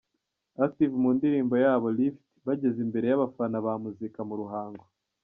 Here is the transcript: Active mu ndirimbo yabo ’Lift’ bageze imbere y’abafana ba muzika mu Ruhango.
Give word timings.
Active 0.65 0.93
mu 1.01 1.09
ndirimbo 1.17 1.55
yabo 1.65 1.87
’Lift’ 1.97 2.21
bageze 2.45 2.77
imbere 2.85 3.05
y’abafana 3.07 3.55
ba 3.65 3.73
muzika 3.83 4.19
mu 4.29 4.35
Ruhango. 4.41 4.83